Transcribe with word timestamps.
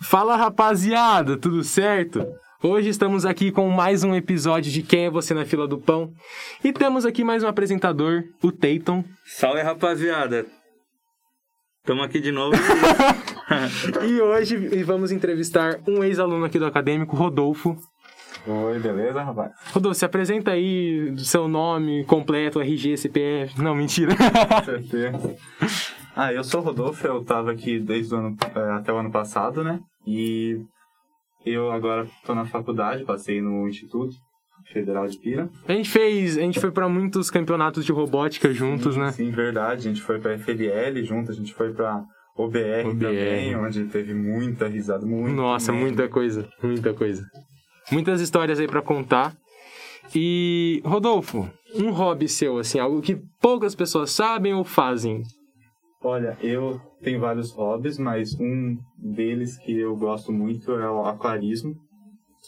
Fala 0.00 0.36
rapaziada, 0.36 1.36
tudo 1.36 1.64
certo? 1.64 2.24
Hoje 2.62 2.88
estamos 2.88 3.26
aqui 3.26 3.50
com 3.50 3.68
mais 3.68 4.04
um 4.04 4.14
episódio 4.14 4.70
de 4.70 4.80
Quem 4.82 5.06
é 5.06 5.10
Você 5.10 5.34
na 5.34 5.44
Fila 5.44 5.66
do 5.66 5.76
Pão. 5.76 6.12
E 6.62 6.72
temos 6.72 7.04
aqui 7.04 7.24
mais 7.24 7.42
um 7.42 7.48
apresentador, 7.48 8.22
o 8.42 8.52
Tayton. 8.52 9.04
Salve 9.24 9.60
rapaziada! 9.60 10.46
Estamos 11.80 12.04
aqui 12.04 12.20
de 12.20 12.30
novo. 12.30 12.56
e 14.06 14.20
hoje 14.20 14.56
vamos 14.84 15.10
entrevistar 15.10 15.80
um 15.86 16.04
ex-aluno 16.04 16.44
aqui 16.44 16.58
do 16.58 16.66
acadêmico, 16.66 17.16
Rodolfo. 17.16 17.76
Oi, 18.46 18.78
beleza, 18.78 19.22
rapaz? 19.22 19.52
Rodolfo, 19.72 19.98
se 19.98 20.04
apresenta 20.04 20.52
aí, 20.52 21.12
seu 21.18 21.48
nome 21.48 22.04
completo, 22.04 22.60
RG, 22.60 22.96
CPF. 22.96 23.60
Não, 23.60 23.74
mentira. 23.74 24.14
certeza. 24.64 25.36
Ah, 26.20 26.32
eu 26.32 26.42
sou 26.42 26.60
o 26.60 26.64
Rodolfo, 26.64 27.06
eu 27.06 27.24
tava 27.24 27.52
aqui 27.52 27.78
desde 27.78 28.12
o 28.12 28.18
ano, 28.18 28.36
é, 28.52 28.72
até 28.72 28.92
o 28.92 28.96
ano 28.96 29.08
passado, 29.08 29.62
né? 29.62 29.78
E 30.04 30.60
eu 31.46 31.70
agora 31.70 32.08
tô 32.26 32.34
na 32.34 32.44
faculdade, 32.44 33.04
passei 33.04 33.40
no 33.40 33.68
Instituto 33.68 34.16
Federal 34.72 35.06
de 35.06 35.16
Pira. 35.16 35.48
A 35.68 35.72
gente 35.74 35.88
fez, 35.88 36.36
a 36.36 36.40
gente 36.40 36.58
foi 36.58 36.72
para 36.72 36.88
muitos 36.88 37.30
campeonatos 37.30 37.84
de 37.84 37.92
robótica 37.92 38.52
juntos, 38.52 38.94
sim, 38.94 39.00
né? 39.00 39.12
Sim, 39.12 39.30
verdade. 39.30 39.86
A 39.86 39.92
gente 39.92 40.02
foi 40.02 40.18
pra 40.18 40.36
FLL 40.36 41.04
junto, 41.04 41.30
a 41.30 41.34
gente 41.36 41.54
foi 41.54 41.72
pra 41.72 42.02
OBR, 42.36 42.88
OBR. 42.88 42.98
também, 42.98 43.54
onde 43.54 43.84
teve 43.84 44.12
muita 44.12 44.66
risada, 44.66 45.06
muito. 45.06 45.36
Nossa, 45.36 45.70
mesmo. 45.70 45.86
muita 45.86 46.08
coisa, 46.08 46.48
muita 46.60 46.92
coisa. 46.94 47.24
Muitas 47.92 48.20
histórias 48.20 48.58
aí 48.58 48.66
para 48.66 48.82
contar. 48.82 49.36
E, 50.12 50.82
Rodolfo, 50.84 51.48
um 51.76 51.92
hobby 51.92 52.28
seu, 52.28 52.58
assim, 52.58 52.80
algo 52.80 53.00
que 53.00 53.22
poucas 53.40 53.76
pessoas 53.76 54.10
sabem 54.10 54.52
ou 54.52 54.64
fazem? 54.64 55.22
Olha, 56.00 56.38
eu 56.40 56.80
tenho 57.02 57.20
vários 57.20 57.52
hobbies, 57.52 57.98
mas 57.98 58.38
um 58.38 58.78
deles 58.96 59.58
que 59.58 59.76
eu 59.76 59.96
gosto 59.96 60.32
muito 60.32 60.72
é 60.72 60.88
o 60.88 61.04
aquarismo, 61.04 61.74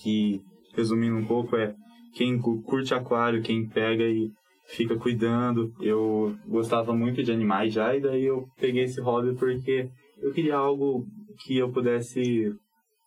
que, 0.01 0.41
resumindo 0.74 1.16
um 1.16 1.27
pouco, 1.27 1.57
é 1.57 1.74
quem 2.15 2.39
curte 2.39 2.95
aquário, 2.95 3.43
quem 3.43 3.69
pega 3.69 4.05
e 4.05 4.30
fica 4.66 4.97
cuidando. 4.97 5.73
Eu 5.80 6.37
gostava 6.47 6.95
muito 6.95 7.24
de 7.24 7.33
animais 7.33 7.73
já, 7.73 7.95
e 7.95 8.01
daí 8.01 8.24
eu 8.24 8.47
peguei 8.57 8.85
esse 8.85 9.01
hobby 9.01 9.35
porque 9.35 9.91
eu 10.23 10.33
queria 10.33 10.57
algo 10.57 11.05
que 11.45 11.57
eu 11.59 11.73
pudesse 11.73 12.55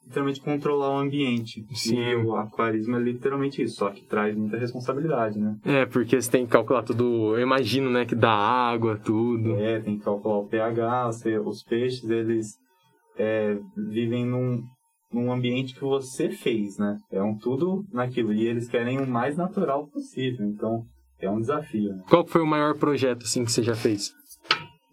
literalmente 0.06 0.42
controlar 0.42 0.90
o 0.90 0.98
ambiente. 0.98 1.66
Sim. 1.73 1.98
E 1.98 2.16
o 2.16 2.36
aquarismo 2.36 2.96
é 2.96 3.00
literalmente 3.00 3.62
isso, 3.62 3.78
só 3.78 3.90
que 3.90 4.06
traz 4.06 4.36
muita 4.36 4.58
responsabilidade, 4.58 5.40
né? 5.40 5.58
É, 5.66 5.86
porque 5.86 6.22
você 6.22 6.30
tem 6.30 6.45
que 6.45 6.52
calcular 6.52 6.84
tudo, 6.84 7.36
eu 7.36 7.42
imagino, 7.42 7.90
né, 7.90 8.06
que 8.06 8.16
dá 8.16 8.32
água, 8.32 8.98
tudo. 8.98 9.56
É, 9.56 9.80
tem 9.80 9.98
que 9.98 10.04
calcular 10.04 10.38
o 10.38 10.48
pH, 10.48 11.06
você, 11.08 11.40
os 11.40 11.64
peixes, 11.64 12.10
eles 12.10 12.56
é, 13.18 13.58
vivem 13.76 14.26
num, 14.26 14.62
num 15.12 15.32
ambiente 15.32 15.73
que 15.73 15.82
você 15.82 16.30
fez, 16.30 16.78
né? 16.78 16.98
É 17.12 17.22
um 17.22 17.38
tudo 17.38 17.86
naquilo, 17.92 18.34
e 18.34 18.45
eles 18.45 18.67
querem 18.67 19.00
o 19.00 19.08
mais 19.08 19.38
natural 19.38 19.88
possível, 19.88 20.45
então 20.45 20.84
é 21.20 21.30
um 21.30 21.40
desafio. 21.40 21.94
Né? 21.94 22.04
Qual 22.10 22.26
foi 22.26 22.42
o 22.42 22.48
maior 22.48 22.78
projeto, 22.78 23.23
assim, 23.23 23.45
que 23.45 23.52
você 23.52 23.64
já 23.64 23.76
fez? 23.76 24.12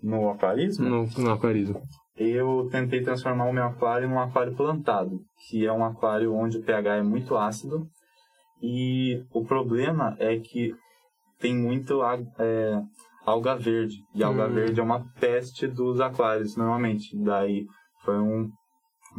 No 0.03 0.31
aquarismo? 0.31 0.89
No, 0.89 1.07
no 1.19 1.31
aquarismo 1.33 1.83
eu 2.21 2.69
tentei 2.71 3.03
transformar 3.03 3.47
o 3.47 3.53
meu 3.53 3.65
aquário 3.65 4.07
num 4.07 4.19
aquário 4.19 4.55
plantado, 4.55 5.21
que 5.49 5.67
é 5.67 5.73
um 5.73 5.83
aquário 5.83 6.35
onde 6.35 6.59
o 6.59 6.63
pH 6.63 6.97
é 6.97 7.03
muito 7.03 7.35
ácido. 7.35 7.89
E 8.63 9.25
o 9.33 9.43
problema 9.43 10.15
é 10.19 10.39
que 10.39 10.75
tem 11.39 11.57
muito 11.57 12.03
é, 12.39 12.83
alga 13.25 13.57
verde. 13.57 13.97
E 14.15 14.23
alga 14.23 14.47
hum. 14.47 14.53
verde 14.53 14.81
é 14.81 14.83
uma 14.83 15.03
peste 15.19 15.67
dos 15.67 15.99
aquários, 15.99 16.57
normalmente. 16.57 17.17
Daí 17.25 17.65
foi 18.05 18.19
um 18.19 18.51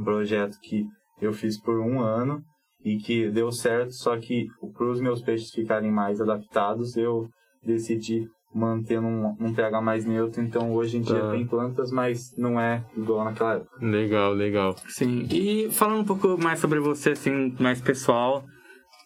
projeto 0.03 0.59
que 0.61 0.85
eu 1.19 1.33
fiz 1.33 1.59
por 1.59 1.79
um 1.79 2.01
ano 2.01 2.43
e 2.85 2.97
que 2.97 3.29
deu 3.31 3.51
certo, 3.51 3.93
só 3.93 4.15
que 4.17 4.47
para 4.75 4.91
os 4.91 5.01
meus 5.01 5.23
peixes 5.23 5.51
ficarem 5.51 5.91
mais 5.91 6.21
adaptados, 6.21 6.95
eu 6.95 7.27
decidi 7.63 8.27
mantendo 8.53 9.07
um, 9.07 9.35
um, 9.39 9.53
pH 9.53 9.81
mais 9.81 10.05
neutro, 10.05 10.41
então 10.41 10.73
hoje 10.73 10.97
em 10.97 11.01
dia 11.01 11.19
tá. 11.19 11.31
tem 11.31 11.45
plantas, 11.45 11.91
mas 11.91 12.35
não 12.37 12.59
é 12.59 12.83
igual 12.95 13.23
naquela 13.23 13.55
época. 13.55 13.85
Legal, 13.85 14.33
legal. 14.33 14.75
Sim, 14.87 15.27
e 15.31 15.69
falando 15.71 16.01
um 16.01 16.05
pouco 16.05 16.37
mais 16.37 16.59
sobre 16.59 16.79
você, 16.79 17.11
assim, 17.11 17.55
mais 17.59 17.81
pessoal, 17.81 18.43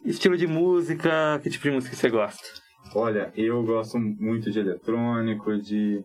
estilo 0.03 0.37
de 0.37 0.47
música, 0.47 1.39
que 1.41 1.49
tipo 1.49 1.63
de 1.63 1.71
música 1.71 1.95
você 1.95 2.09
gosta? 2.09 2.43
Olha, 2.93 3.31
eu 3.35 3.63
gosto 3.63 3.99
muito 3.99 4.51
de 4.51 4.59
eletrônico, 4.59 5.57
de 5.57 6.03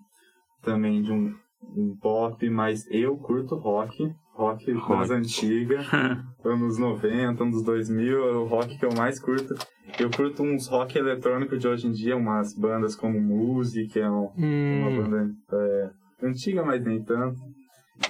também 0.63 1.03
de 1.03 1.13
um, 1.13 1.35
um 1.77 1.97
pop, 1.97 2.49
mas 2.51 2.87
eu 2.91 3.17
curto 3.17 3.55
rock, 3.55 4.13
rock, 4.35 4.73
rock. 4.73 4.93
mais 4.93 5.11
antiga, 5.11 5.81
anos 6.45 6.79
90, 6.79 7.43
anos 7.43 7.63
2000, 7.63 8.29
é 8.29 8.33
o 8.33 8.45
rock 8.45 8.79
que 8.79 8.85
eu 8.85 8.93
mais 8.97 9.19
curto. 9.19 9.55
Eu 9.99 10.11
curto 10.11 10.43
uns 10.43 10.69
rock 10.69 10.97
eletrônico 10.97 11.59
de 11.59 11.67
hoje 11.67 11.87
em 11.87 11.93
dia, 11.93 12.17
umas 12.17 12.55
bandas 12.55 12.95
como 12.95 13.21
Music, 13.21 13.89
que 13.89 13.99
é 13.99 14.09
um, 14.09 14.31
hum. 14.37 14.83
uma 14.83 15.03
banda 15.03 15.35
é, 15.53 15.91
antiga, 16.23 16.65
mas 16.65 16.83
nem 16.85 17.03
tanto. 17.03 17.39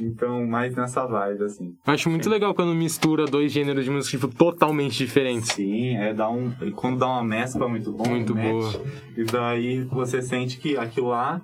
Então, 0.00 0.46
mais 0.46 0.76
nessa 0.76 1.04
vibe, 1.04 1.44
assim. 1.44 1.74
Acho 1.84 2.08
muito 2.10 2.24
Sim. 2.24 2.30
legal 2.30 2.54
quando 2.54 2.74
mistura 2.74 3.24
dois 3.24 3.50
gêneros 3.50 3.84
de 3.84 3.90
música 3.90 4.16
tipo, 4.16 4.32
totalmente 4.32 4.96
diferentes. 4.98 5.52
Sim, 5.52 5.96
é 5.96 6.14
dar 6.14 6.30
um. 6.30 6.52
Quando 6.76 7.00
dá 7.00 7.08
uma 7.08 7.24
mescla 7.24 7.68
muito 7.68 7.90
bom. 7.92 8.08
Muito 8.08 8.32
um 8.32 8.36
boa. 8.36 8.70
e 9.16 9.24
daí 9.24 9.82
você 9.84 10.22
sente 10.22 10.58
que 10.58 10.76
aquilo 10.76 11.08
lá 11.08 11.42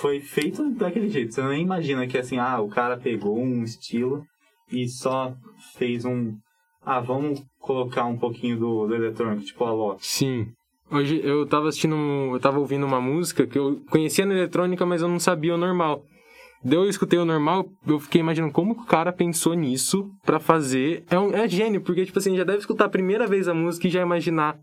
foi 0.00 0.20
feito 0.20 0.70
daquele 0.70 1.08
jeito. 1.08 1.34
Você 1.34 1.42
nem 1.42 1.62
imagina 1.62 2.06
que 2.06 2.18
assim, 2.18 2.38
ah, 2.38 2.60
o 2.60 2.68
cara 2.68 2.96
pegou 2.96 3.38
um 3.38 3.62
estilo 3.62 4.24
e 4.70 4.88
só 4.88 5.34
fez 5.76 6.04
um. 6.04 6.36
Ah, 6.84 7.00
vamos 7.00 7.42
colocar 7.60 8.04
um 8.04 8.16
pouquinho 8.16 8.58
do, 8.58 8.86
do 8.86 8.94
eletrônico, 8.94 9.44
tipo 9.44 9.64
a 9.64 9.72
Loki. 9.72 10.06
Sim. 10.06 10.48
Hoje 10.90 11.20
eu 11.22 11.46
tava 11.46 11.68
assistindo, 11.68 11.94
eu 12.32 12.40
tava 12.40 12.58
ouvindo 12.58 12.86
uma 12.86 13.00
música 13.00 13.46
que 13.46 13.58
eu 13.58 13.82
conhecia 13.90 14.24
na 14.24 14.34
eletrônica, 14.34 14.86
mas 14.86 15.02
eu 15.02 15.08
não 15.08 15.18
sabia 15.18 15.54
o 15.54 15.58
normal. 15.58 16.02
Daí 16.64 16.78
eu 16.78 16.88
escutei 16.88 17.18
o 17.18 17.24
normal, 17.24 17.66
eu 17.86 18.00
fiquei 18.00 18.20
imaginando 18.20 18.52
como 18.52 18.72
o 18.72 18.86
cara 18.86 19.12
pensou 19.12 19.54
nisso 19.54 20.10
para 20.24 20.40
fazer. 20.40 21.04
É, 21.10 21.18
um, 21.18 21.32
é 21.32 21.46
gênio, 21.46 21.82
porque, 21.82 22.06
tipo 22.06 22.18
assim, 22.18 22.36
já 22.36 22.42
deve 22.44 22.58
escutar 22.58 22.86
a 22.86 22.88
primeira 22.88 23.26
vez 23.26 23.48
a 23.48 23.54
música 23.54 23.86
e 23.86 23.90
já 23.90 24.00
imaginar 24.00 24.56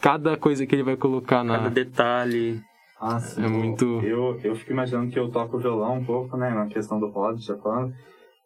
cada 0.00 0.36
coisa 0.36 0.66
que 0.66 0.74
ele 0.74 0.82
vai 0.82 0.96
colocar 0.96 1.42
na. 1.42 1.56
Cada 1.56 1.70
detalhe. 1.70 2.60
Ah, 2.98 3.20
sim. 3.20 3.44
É 3.44 3.48
muito. 3.48 3.84
Eu, 4.02 4.38
eu 4.42 4.54
fico 4.56 4.72
imaginando 4.72 5.10
que 5.10 5.18
eu 5.18 5.30
toco 5.30 5.58
violão 5.58 5.98
um 5.98 6.04
pouco, 6.04 6.36
né, 6.36 6.50
na 6.50 6.66
questão 6.66 6.98
do 6.98 7.08
Rod, 7.08 7.38
já 7.38 7.56
falando. 7.58 7.94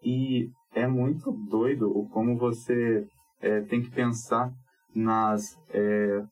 E 0.02 0.48
é 0.74 0.86
muito 0.86 1.30
doido 1.48 1.90
o 1.90 2.08
como 2.08 2.36
você 2.36 3.06
é, 3.40 3.60
tem 3.62 3.82
que 3.82 3.90
pensar 3.90 4.50
nas 4.94 5.56
é, 5.72 6.22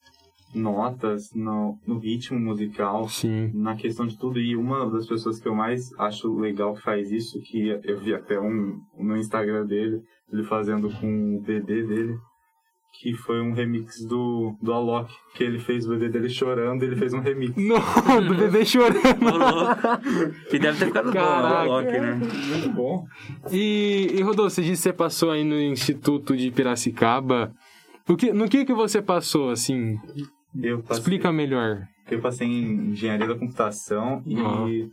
notas, 0.55 1.33
no, 1.35 1.79
no, 1.87 1.99
ritmo 1.99 2.39
musical, 2.39 3.09
Sim. 3.09 3.51
na 3.55 3.77
questão 3.77 4.07
de 4.07 4.19
tudo. 4.19 4.41
E 4.41 4.57
uma 4.57 4.91
das 4.91 5.07
pessoas 5.07 5.39
que 5.39 5.49
eu 5.49 5.55
mais 5.55 5.93
acho 5.99 6.33
legal 6.35 6.75
que 6.75 6.83
faz 6.83 7.11
isso, 7.11 7.41
que 7.43 7.69
eu 7.69 8.01
vi 8.01 8.15
até 8.15 8.41
um 8.41 8.81
no 8.99 9.17
Instagram 9.17 9.67
dele, 9.67 10.03
ele 10.33 10.45
fazendo 10.45 10.91
com 11.01 11.37
o 11.37 11.41
bebê 11.41 11.83
dele, 11.83 12.19
que 13.01 13.15
foi 13.15 13.41
um 13.41 13.53
remix 13.53 14.05
do, 14.05 14.57
do 14.61 14.73
Alok, 14.73 15.13
que 15.35 15.45
ele 15.45 15.59
fez 15.61 15.87
o 15.87 15.91
bebê 15.91 16.09
dele 16.09 16.29
chorando, 16.29 16.83
ele 16.83 16.97
fez 16.97 17.13
um 17.13 17.21
remix. 17.21 17.55
Não, 17.57 18.27
do 18.27 18.35
bebê 18.35 18.65
chorando. 18.65 18.99
que 20.51 20.59
deve 20.59 20.79
ter 20.79 20.87
ficado 20.87 21.13
Caraca. 21.13 21.65
bom 21.65 21.71
o 21.71 21.75
Alok, 21.77 21.93
né? 21.93 22.15
Muito 22.15 22.71
bom. 22.71 23.07
E, 23.53 24.09
e 24.15 24.23
Rodolfo, 24.23 24.51
você 24.51 24.63
disse 24.63 24.83
que 24.83 24.89
você 24.89 24.93
passou 24.93 25.31
aí 25.31 25.45
no 25.45 25.61
Instituto 25.61 26.37
de 26.37 26.51
Piracicaba. 26.51 27.53
O 28.09 28.17
que, 28.17 28.33
no 28.33 28.49
que 28.49 28.65
que 28.65 28.75
você 28.75 29.01
passou, 29.01 29.51
assim? 29.51 29.97
Eu 30.61 30.81
passei, 30.83 30.97
Explica 31.03 31.31
melhor. 31.33 31.83
Eu 32.11 32.21
passei 32.21 32.49
em 32.49 32.91
Engenharia 32.91 33.27
da 33.29 33.35
Computação 33.37 34.23
e 34.27 34.35
Uhum. 34.41 34.91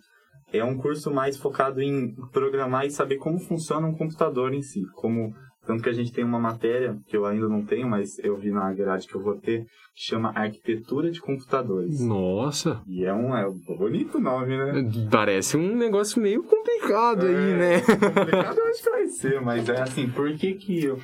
é 0.53 0.63
um 0.63 0.77
curso 0.77 1.09
mais 1.11 1.37
focado 1.37 1.81
em 1.81 2.13
programar 2.31 2.85
e 2.85 2.91
saber 2.91 3.15
como 3.15 3.39
funciona 3.39 3.87
um 3.87 3.95
computador 3.95 4.53
em 4.53 4.61
si, 4.61 4.83
como 4.93 5.33
tanto 5.65 5.83
que 5.83 5.89
a 5.89 5.93
gente 5.93 6.11
tem 6.11 6.23
uma 6.23 6.39
matéria, 6.39 6.97
que 7.07 7.15
eu 7.17 7.25
ainda 7.25 7.47
não 7.47 7.63
tenho, 7.65 7.87
mas 7.89 8.17
eu 8.19 8.37
vi 8.37 8.51
na 8.51 8.71
grade 8.73 9.07
que 9.07 9.15
eu 9.15 9.21
vou 9.21 9.35
ter, 9.35 9.61
que 9.95 10.03
chama 10.09 10.31
Arquitetura 10.35 11.09
de 11.11 11.19
Computadores. 11.21 11.99
Nossa. 12.05 12.81
E 12.87 13.05
é 13.05 13.13
um, 13.13 13.35
é 13.35 13.47
um 13.47 13.57
bonito 13.77 14.19
nome, 14.19 14.57
né? 14.57 14.73
Parece 15.09 15.57
um 15.57 15.75
negócio 15.75 16.21
meio 16.21 16.43
complicado 16.43 17.25
aí, 17.25 17.33
É, 17.51 17.57
né? 17.57 17.81
Complicado 17.81 18.57
eu 18.59 18.67
acho 18.67 18.83
que 18.83 18.89
vai 18.89 19.07
ser, 19.07 19.41
mas 19.41 19.69
é 19.69 19.81
assim, 19.81 20.09
por 20.09 20.31
que 20.35 20.53
que 20.53 20.87
o 20.89 20.97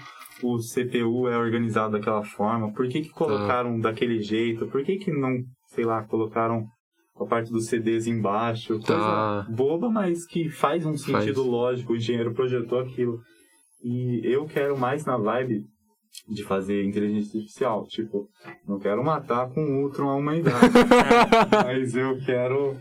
o 0.43 0.57
CPU 0.57 1.27
é 1.27 1.37
organizado 1.37 1.91
daquela 1.91 2.23
forma? 2.23 2.73
Por 2.73 2.87
que 2.87 3.01
que 3.01 3.09
colocaram 3.09 3.79
daquele 3.79 4.19
jeito? 4.23 4.65
Por 4.65 4.83
que 4.83 4.97
que 4.97 5.11
não, 5.11 5.37
sei 5.67 5.85
lá, 5.85 6.01
colocaram 6.01 6.65
a 7.15 7.25
parte 7.25 7.51
dos 7.51 7.67
CDs 7.67 8.07
embaixo? 8.07 8.79
Coisa 8.79 8.87
Tá. 8.87 9.45
boba, 9.51 9.87
mas 9.87 10.25
que 10.25 10.49
faz 10.49 10.83
um 10.83 10.97
Faz. 10.97 11.01
sentido 11.25 11.43
lógico. 11.43 11.93
O 11.93 11.95
engenheiro 11.95 12.33
projetou 12.33 12.79
aquilo. 12.79 13.19
E 13.83 14.21
eu 14.23 14.45
quero 14.45 14.77
mais 14.77 15.05
na 15.05 15.17
vibe 15.17 15.65
de 16.27 16.43
fazer 16.43 16.83
inteligência 16.83 17.39
artificial. 17.39 17.85
Tipo, 17.87 18.27
não 18.67 18.79
quero 18.79 19.03
matar 19.03 19.49
com 19.49 19.61
o 19.61 19.83
Ultron 19.83 20.09
a 20.09 20.15
humanidade. 20.15 20.67
mas 21.65 21.95
eu 21.95 22.19
quero 22.25 22.77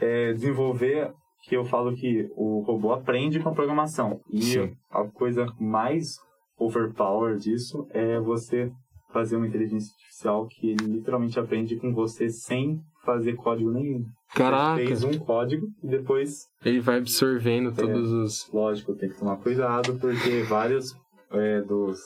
é, 0.00 0.32
desenvolver 0.32 1.12
que 1.42 1.56
eu 1.56 1.64
falo 1.64 1.94
que 1.94 2.28
o 2.36 2.60
robô 2.60 2.92
aprende 2.92 3.40
com 3.40 3.48
a 3.48 3.54
programação. 3.54 4.20
E 4.30 4.42
Sim. 4.42 4.76
a 4.90 5.04
coisa 5.04 5.46
mais 5.58 6.16
overpower 6.58 7.36
disso 7.36 7.86
é 7.90 8.18
você 8.20 8.70
fazer 9.12 9.36
uma 9.36 9.46
inteligência 9.46 9.92
artificial 9.94 10.46
que 10.46 10.70
ele 10.70 10.84
literalmente 10.84 11.38
aprende 11.38 11.76
com 11.76 11.94
você 11.94 12.28
sem 12.28 12.80
fazer 13.08 13.34
código 13.36 13.70
nenhum. 13.70 14.04
Caraca, 14.34 14.76
Você 14.82 14.86
fez 14.86 15.04
um 15.04 15.18
código 15.18 15.66
e 15.82 15.88
depois, 15.88 16.44
ele 16.62 16.80
vai 16.80 16.98
absorvendo 16.98 17.74
todos 17.74 18.12
os. 18.12 18.52
lógico, 18.52 18.94
tem 18.94 19.08
que 19.08 19.18
tomar 19.18 19.38
cuidado 19.38 19.98
porque 19.98 20.42
vários 20.42 20.94
é, 21.30 21.62
dos 21.62 21.98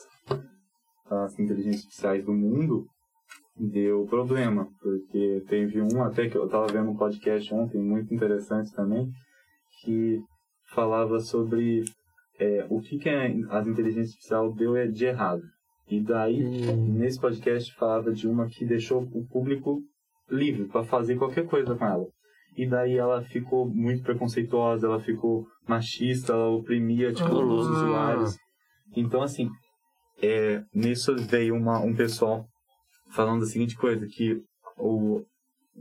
das 1.11 1.39
inteligências 1.39 1.83
artificiais 1.85 2.25
do 2.25 2.33
mundo 2.33 2.87
deu 3.57 4.07
problema, 4.07 4.67
porque 4.81 5.45
teve 5.49 5.83
um 5.83 6.03
até 6.03 6.29
que 6.29 6.37
eu 6.37 6.47
estava 6.47 6.67
vendo 6.69 6.91
um 6.91 6.97
podcast 6.97 7.53
ontem 7.53 7.83
muito 7.83 8.15
interessante 8.15 8.73
também 8.73 9.11
que 9.83 10.21
falava 10.73 11.19
sobre 11.19 11.85
é, 12.39 12.65
o 12.71 12.81
que, 12.81 12.99
que 12.99 13.09
as 13.51 13.67
inteligências 13.67 14.15
artificiais 14.15 14.55
deu 14.55 14.93
de 14.93 15.05
errado. 15.05 15.43
E 15.89 16.01
daí 16.01 16.43
Hum. 16.43 16.95
nesse 16.95 17.21
podcast 17.21 17.75
falava 17.75 18.13
de 18.13 18.27
uma 18.27 18.47
que 18.47 18.65
deixou 18.65 19.03
o 19.03 19.27
público 19.27 19.83
livre 20.35 20.67
para 20.69 20.85
fazer 20.85 21.17
qualquer 21.17 21.47
coisa 21.47 21.75
com 21.75 21.85
ela. 21.85 22.07
E 22.57 22.67
daí 22.69 22.97
ela 22.97 23.23
ficou 23.23 23.69
muito 23.69 24.03
preconceituosa, 24.03 24.87
ela 24.87 25.01
ficou 25.01 25.47
machista, 25.67 26.33
ela 26.33 26.49
oprimia 26.49 27.13
tipo, 27.13 27.29
Ah. 27.31 27.45
os 27.45 27.67
usuários. 27.67 28.39
Então, 28.95 29.23
assim, 29.23 29.49
é, 30.23 30.63
nisso 30.75 31.17
veio 31.17 31.55
uma, 31.55 31.81
um 31.81 31.95
pessoal 31.95 32.47
falando 33.11 33.41
da 33.41 33.47
seguinte 33.47 33.77
coisa, 33.77 34.07
que 34.07 34.39
o, 34.79 35.23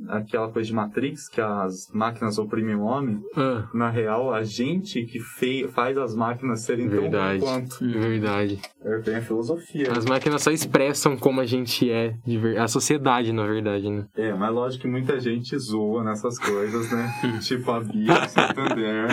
aquela 0.08 0.50
coisa 0.50 0.68
de 0.68 0.74
Matrix, 0.74 1.28
que 1.30 1.40
as 1.42 1.90
máquinas 1.94 2.38
oprimem 2.38 2.76
o 2.76 2.82
homem, 2.82 3.20
Ah, 3.36 3.68
na 3.74 3.90
real, 3.90 4.34
a 4.34 4.44
gente 4.44 5.04
que 5.06 5.20
fe, 5.20 5.68
faz 5.68 5.98
as 5.98 6.16
máquinas 6.16 6.62
serem 6.62 6.88
Verdade. 6.88 7.40
tão 7.40 7.48
quanto. 7.48 7.78
verdade. 7.80 8.60
É 8.84 8.98
bem 9.00 9.16
a 9.16 9.22
filosofia. 9.22 9.92
As 9.92 10.06
máquinas 10.06 10.42
só 10.42 10.52
expressam 10.52 11.16
como 11.18 11.40
a 11.42 11.46
gente 11.46 11.90
é, 11.92 12.16
a 12.60 12.68
sociedade, 12.68 13.32
na 13.32 13.46
verdade, 13.46 13.90
né? 13.90 14.06
É, 14.16 14.34
mas 14.34 14.54
lógico 14.54 14.82
que 14.84 14.88
muita 14.88 15.20
gente 15.20 15.58
zoa 15.58 16.04
nessas 16.04 16.40
coisas, 16.40 16.92
né? 16.92 17.12
tipo 17.42 17.70
a 17.72 17.80
Bia 17.80 18.14
do 18.22 18.30
Santander. 18.30 19.08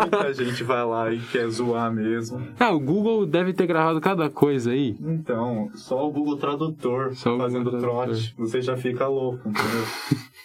muita 0.00 0.34
gente 0.34 0.62
vai 0.64 0.84
lá 0.84 1.12
e 1.12 1.18
quer 1.20 1.48
zoar 1.48 1.92
mesmo. 1.92 2.46
Ah, 2.58 2.70
o 2.72 2.80
Google 2.80 3.26
deve 3.26 3.52
ter 3.52 3.66
gravado 3.66 4.00
cada 4.00 4.30
coisa 4.30 4.70
aí. 4.70 4.96
Então, 5.00 5.68
só 5.74 6.06
o 6.08 6.10
Google 6.12 6.36
Tradutor 6.38 7.14
Só 7.14 7.36
fazendo 7.36 7.64
Google 7.64 7.80
Tradutor. 7.80 8.06
trote, 8.14 8.34
você 8.38 8.62
já 8.62 8.76
fica 8.76 9.06
louco, 9.06 9.48
entendeu? 9.48 9.84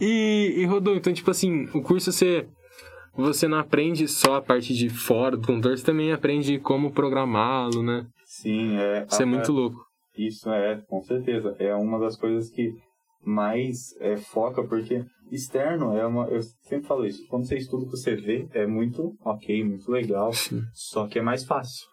E, 0.00 0.54
e 0.58 0.64
Rodolfo, 0.64 1.00
então, 1.00 1.12
tipo 1.12 1.30
assim, 1.30 1.68
o 1.74 1.82
curso 1.82 2.12
você, 2.12 2.46
você 3.14 3.48
não 3.48 3.58
aprende 3.58 4.06
só 4.06 4.36
a 4.36 4.42
parte 4.42 4.72
de 4.74 4.88
fora 4.88 5.36
do 5.36 5.46
computador, 5.46 5.76
você 5.76 5.84
também 5.84 6.12
aprende 6.12 6.58
como 6.58 6.92
programá-lo, 6.92 7.82
né? 7.82 8.06
Sim, 8.24 8.76
é. 8.76 9.06
Isso 9.10 9.22
é 9.22 9.24
muito 9.24 9.52
louco. 9.52 9.76
Isso 10.16 10.50
é, 10.50 10.80
com 10.88 11.02
certeza. 11.02 11.56
É 11.58 11.74
uma 11.74 11.98
das 11.98 12.16
coisas 12.16 12.50
que 12.50 12.72
mais 13.24 13.94
é, 14.00 14.16
foca, 14.16 14.62
porque 14.64 15.04
externo 15.30 15.96
é 15.96 16.06
uma. 16.06 16.26
Eu 16.26 16.42
sempre 16.42 16.86
falo 16.86 17.06
isso. 17.06 17.26
Quando 17.28 17.46
você 17.46 17.56
estuda 17.56 17.84
o 17.84 17.86
que 17.86 17.96
você 17.96 18.14
vê, 18.14 18.48
é 18.52 18.66
muito 18.66 19.14
ok, 19.24 19.64
muito 19.64 19.90
legal. 19.90 20.32
Sim. 20.32 20.62
Só 20.72 21.06
que 21.06 21.18
é 21.18 21.22
mais 21.22 21.44
fácil. 21.44 21.86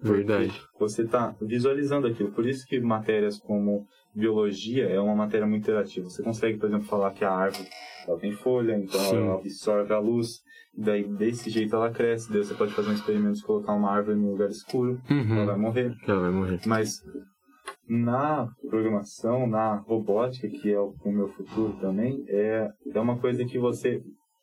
Verdade. 0.00 0.52
Você 0.78 1.02
está 1.02 1.34
visualizando 1.40 2.08
aquilo. 2.08 2.32
Por 2.32 2.46
isso 2.46 2.66
que 2.66 2.80
matérias 2.80 3.38
como 3.38 3.86
biologia 4.14 4.86
é 4.88 5.00
uma 5.00 5.14
matéria 5.14 5.46
muito 5.46 5.62
interativa. 5.62 6.08
Você 6.08 6.22
consegue, 6.22 6.58
por 6.58 6.68
exemplo, 6.68 6.86
falar 6.86 7.12
que 7.12 7.24
a 7.24 7.30
árvore 7.32 7.68
ela 8.06 8.18
tem 8.18 8.32
folha, 8.32 8.76
então 8.76 9.00
Sim. 9.00 9.16
ela 9.16 9.34
absorve 9.36 9.92
a 9.92 9.98
luz. 9.98 10.40
E 10.74 10.80
daí, 10.82 11.04
desse 11.04 11.50
jeito, 11.50 11.74
ela 11.76 11.90
cresce. 11.90 12.32
Daí 12.32 12.42
você 12.44 12.54
pode 12.54 12.72
fazer 12.72 12.88
um 12.90 12.94
experimento 12.94 13.34
de 13.36 13.42
colocar 13.44 13.74
uma 13.74 13.90
árvore 13.90 14.16
num 14.16 14.30
lugar 14.32 14.48
escuro. 14.48 14.98
Ela 15.08 15.44
vai 15.44 15.54
Uhum. 15.54 15.60
morrer. 15.60 15.94
Ela 16.06 16.20
vai 16.20 16.30
morrer. 16.30 16.60
Mas 16.66 17.00
na 17.88 18.48
programação, 18.68 19.46
na 19.46 19.76
robótica, 19.76 20.48
que 20.48 20.72
é 20.72 20.80
o, 20.80 20.94
o 21.04 21.12
meu 21.12 21.28
futuro 21.28 21.74
também, 21.80 22.24
é, 22.28 22.68
é 22.94 23.00
uma 23.00 23.18
coisa 23.18 23.44
que 23.44 23.58
você 23.58 24.00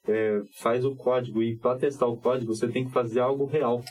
é, 0.08 0.42
faz 0.62 0.86
o 0.86 0.96
código 0.96 1.42
e 1.42 1.58
para 1.58 1.78
testar 1.78 2.06
o 2.08 2.18
código 2.18 2.54
você 2.56 2.68
tem 2.68 2.86
que 2.86 2.92
fazer 2.92 3.20
algo 3.20 3.46
real. 3.46 3.82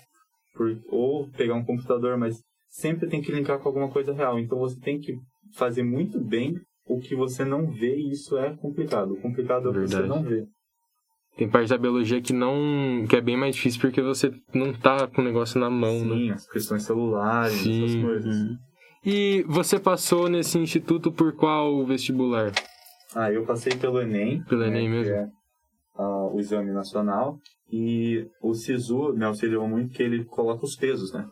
Por, 0.55 0.77
ou 0.89 1.29
pegar 1.31 1.55
um 1.55 1.65
computador, 1.65 2.17
mas 2.17 2.41
sempre 2.69 3.09
tem 3.09 3.21
que 3.21 3.33
linkar 3.33 3.59
com 3.59 3.69
alguma 3.69 3.91
coisa 3.91 4.13
real. 4.13 4.39
Então 4.39 4.59
você 4.59 4.79
tem 4.81 4.99
que 5.01 5.15
fazer 5.55 5.83
muito 5.83 6.21
bem 6.21 6.55
o 6.87 6.99
que 6.99 7.15
você 7.15 7.45
não 7.45 7.71
vê 7.71 7.97
e 7.97 8.11
isso 8.11 8.37
é 8.39 8.57
complicado. 8.57 9.13
O 9.13 9.21
complicado 9.21 9.69
é 9.69 9.71
o 9.71 9.75
que 9.75 9.81
você 9.89 9.97
Verdade. 10.01 10.09
não 10.09 10.23
vê. 10.29 10.47
Tem 11.37 11.49
parte 11.49 11.69
da 11.69 11.79
biologia 11.79 12.21
que 12.21 12.33
não. 12.33 13.07
que 13.09 13.15
é 13.15 13.21
bem 13.21 13.37
mais 13.37 13.55
difícil 13.55 13.81
porque 13.81 14.03
você 14.03 14.33
não 14.53 14.73
tá 14.73 15.07
com 15.07 15.21
o 15.21 15.25
negócio 15.25 15.61
na 15.61 15.71
mão, 15.71 16.05
né? 16.05 16.15
Sim, 16.17 16.31
as 16.31 16.49
questões 16.49 16.83
celulares, 16.83 17.53
Sim. 17.53 17.85
essas 17.85 18.03
coisas. 18.03 18.37
E 19.05 19.45
você 19.47 19.79
passou 19.79 20.29
nesse 20.29 20.59
instituto 20.59 21.13
por 21.13 21.33
qual 21.33 21.87
vestibular? 21.87 22.53
Ah, 23.15 23.33
eu 23.33 23.45
passei 23.45 23.75
pelo 23.77 24.01
Enem. 24.01 24.43
Pelo 24.45 24.63
né, 24.63 24.69
Enem 24.69 24.83
que 24.83 24.89
mesmo? 24.89 25.15
é, 25.15 25.29
ah, 25.97 26.27
o 26.33 26.41
exame 26.41 26.73
nacional. 26.73 27.39
E 27.71 28.27
o 28.43 28.55
SISU 28.55 29.13
me 29.15 29.25
auxiliou 29.25 29.69
muito 29.69 29.95
que 29.95 30.03
ele 30.03 30.25
coloca 30.25 30.65
os 30.65 30.75
pesos, 30.75 31.13
né? 31.13 31.25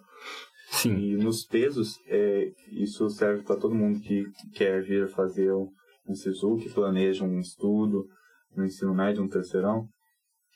Sim. 0.68 0.96
E 0.96 1.16
nos 1.16 1.44
pesos, 1.44 1.94
é, 2.06 2.52
isso 2.72 3.08
serve 3.08 3.42
para 3.44 3.56
todo 3.56 3.74
mundo 3.74 4.00
que 4.00 4.24
quer 4.54 4.82
vir 4.82 5.08
fazer 5.08 5.52
um 5.52 5.70
um 6.08 6.14
SISU, 6.14 6.56
que 6.56 6.70
planeja 6.70 7.24
um 7.24 7.40
estudo 7.40 8.06
no 8.54 8.64
ensino 8.64 8.94
médio, 8.94 9.22
um 9.22 9.28
terceirão, 9.28 9.88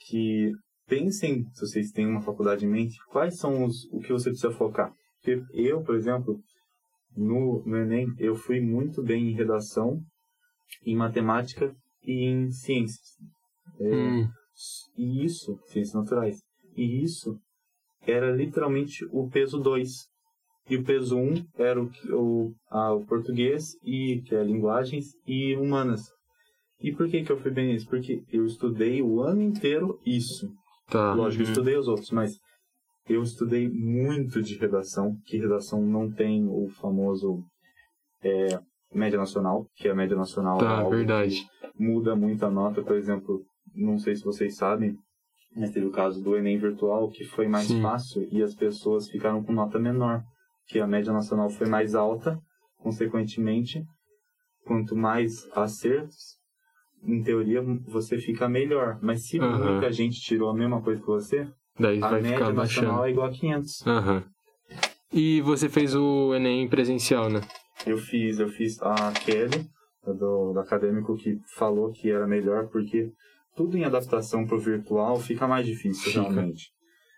que 0.07 0.53
pensem, 0.87 1.45
se 1.53 1.61
vocês 1.61 1.91
têm 1.91 2.07
uma 2.07 2.23
faculdade 2.23 2.65
em 2.65 2.69
mente, 2.69 2.97
quais 3.11 3.39
são 3.39 3.65
os, 3.65 3.85
o 3.93 4.01
que 4.01 4.13
você 4.13 4.31
precisa 4.31 4.53
focar. 4.53 4.93
Porque 5.17 5.43
eu, 5.53 5.83
por 5.83 5.95
exemplo, 5.95 6.41
no, 7.17 7.63
no 7.67 7.77
Enem, 7.77 8.07
eu 8.19 8.35
fui 8.35 8.61
muito 8.61 9.03
bem 9.03 9.31
em 9.31 9.35
redação, 9.35 10.01
em 10.85 10.97
matemática 10.97 11.75
e 12.03 12.25
em 12.25 12.51
ciências. 12.51 13.17
É, 13.79 13.85
Hum, 13.85 14.29
e 14.97 15.25
isso, 15.25 15.59
ciências 15.67 15.95
naturais. 15.95 16.39
E 16.77 17.03
isso 17.03 17.39
era 18.07 18.31
literalmente 18.31 19.05
o 19.11 19.29
peso 19.29 19.59
2. 19.59 19.91
E 20.69 20.77
o 20.77 20.85
peso 20.85 21.17
1 21.17 21.21
um 21.21 21.45
era 21.57 21.83
o, 21.83 21.91
o, 22.13 22.55
ah, 22.71 22.93
o 22.95 23.05
português, 23.05 23.71
e, 23.85 24.23
que 24.27 24.35
é 24.35 24.43
linguagens, 24.43 25.07
e 25.27 25.57
humanas. 25.57 26.03
E 26.81 26.93
por 26.93 27.09
que, 27.09 27.23
que 27.25 27.33
eu 27.33 27.37
fui 27.39 27.51
bem 27.51 27.73
nisso? 27.73 27.87
Porque 27.89 28.23
eu 28.33 28.47
estudei 28.47 29.03
o 29.03 29.21
ano 29.21 29.43
inteiro 29.43 29.99
isso. 30.07 30.49
tá. 30.89 31.13
Lógico, 31.13 31.43
eu 31.43 31.49
estudei 31.49 31.77
os 31.77 31.89
outros, 31.89 32.11
mas 32.11 32.39
eu 33.09 33.23
estudei 33.23 33.69
muito 33.69 34.41
de 34.41 34.57
redação, 34.57 35.17
que 35.27 35.37
redação 35.39 35.85
não 35.85 36.11
tem 36.11 36.47
o 36.47 36.69
famoso 36.69 37.43
é, 38.23 38.61
média 38.95 39.19
nacional, 39.19 39.67
que 39.75 39.89
a 39.89 39.95
média 39.95 40.17
nacional 40.17 40.57
é 40.59 40.61
Tá, 40.61 40.79
algo 40.79 40.91
verdade. 40.91 41.35
que 41.35 41.83
muda 41.83 42.15
muito 42.15 42.45
a 42.47 42.51
nota, 42.51 42.83
por 42.83 42.97
exemplo, 42.97 43.43
não 43.75 43.99
sei 43.99 44.15
se 44.15 44.25
vocês 44.25 44.57
sabem, 44.57 44.97
mas 45.55 45.71
teve 45.71 45.87
o 45.87 45.91
caso 45.91 46.23
do 46.23 46.37
Enem 46.37 46.59
virtual, 46.59 47.09
que 47.11 47.25
foi 47.25 47.49
mais 47.49 47.67
Sim. 47.67 47.83
fácil 47.83 48.27
e 48.31 48.43
as 48.43 48.55
pessoas 48.55 49.09
ficaram 49.09 49.43
com 49.43 49.53
nota 49.53 49.79
menor, 49.79 50.23
que 50.67 50.79
a 50.79 50.87
média 50.87 51.13
nacional 51.13 51.51
foi 51.51 51.67
mais 51.67 51.95
alta, 51.95 52.39
consequentemente, 52.79 53.85
quanto 54.65 54.95
mais 54.97 55.49
acertos, 55.53 56.39
em 57.03 57.23
teoria 57.23 57.63
você 57.87 58.19
fica 58.19 58.49
melhor, 58.49 58.99
mas 59.03 59.27
se 59.27 59.39
Aham. 59.39 59.73
muita 59.73 59.91
gente 59.91 60.21
tirou 60.21 60.51
a 60.51 60.55
mesma 60.55 60.81
coisa 60.83 61.01
que 61.01 61.07
você, 61.07 61.49
Daí 61.79 62.03
a 62.03 62.11
média 62.13 62.53
nacional 62.53 63.07
é 63.07 63.11
igual 63.11 63.27
a 63.27 63.31
500. 63.31 63.87
Aham. 63.87 64.25
E 65.13 65.41
você 65.41 65.69
fez 65.69 65.95
o 65.95 66.35
Enem 66.35 66.69
presencial, 66.69 67.29
né? 67.29 67.41
Eu 67.87 67.97
fiz, 67.97 68.39
eu 68.39 68.49
fiz 68.49 68.81
a 68.83 69.13
Kelly, 69.13 69.67
do, 70.07 70.53
do 70.53 70.61
acadêmico, 70.61 71.17
que 71.17 71.41
falou 71.57 71.91
que 71.91 72.11
era 72.11 72.27
melhor 72.27 72.69
porque 72.69 73.11
tudo 73.57 73.77
em 73.77 73.85
adaptação 73.85 74.47
para 74.47 74.57
o 74.57 74.61
virtual 74.61 75.19
fica 75.19 75.47
mais 75.47 75.67
difícil, 75.67 76.13
Fica. 76.13 76.21
realmente. 76.23 76.71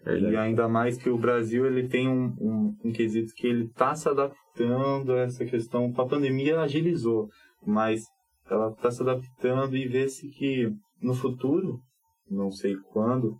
Verdade. 0.04 0.34
E 0.34 0.36
ainda 0.36 0.68
mais 0.68 0.96
que 0.96 1.08
o 1.08 1.16
Brasil 1.18 1.64
ele 1.64 1.88
tem 1.88 2.08
um, 2.08 2.34
um, 2.40 2.76
um 2.86 2.92
quesito 2.92 3.32
que 3.36 3.46
ele 3.46 3.64
está 3.66 3.94
se 3.94 4.08
adaptando 4.08 5.12
a 5.12 5.20
essa 5.20 5.44
questão. 5.44 5.92
A 5.96 6.04
pandemia 6.04 6.60
agilizou, 6.60 7.28
mas 7.64 8.02
ela 8.50 8.70
está 8.72 8.90
se 8.90 9.00
adaptando 9.02 9.76
e 9.76 9.86
vê-se 9.86 10.28
que 10.30 10.68
no 11.00 11.14
futuro, 11.14 11.78
não 12.28 12.50
sei 12.50 12.74
quando, 12.92 13.36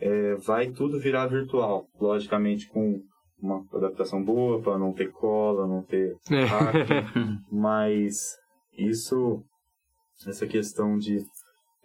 é, 0.00 0.34
vai 0.36 0.70
tudo 0.70 0.98
virar 0.98 1.28
virtual. 1.28 1.86
Logicamente 2.00 2.68
com 2.68 3.00
uma 3.40 3.64
adaptação 3.72 4.22
boa 4.24 4.60
para 4.60 4.78
não 4.78 4.92
ter 4.92 5.12
cola, 5.12 5.66
não 5.66 5.82
ter 5.82 6.16
É. 6.30 6.44
hack, 6.44 6.88
mas 7.52 8.36
isso, 8.76 9.42
essa 10.26 10.46
questão 10.46 10.98
de 10.98 11.24